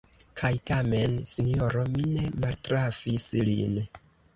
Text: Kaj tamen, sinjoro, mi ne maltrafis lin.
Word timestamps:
Kaj 0.39 0.49
tamen, 0.69 1.13
sinjoro, 1.33 1.85
mi 1.95 2.09
ne 2.17 2.27
maltrafis 2.41 3.33
lin. 3.51 3.83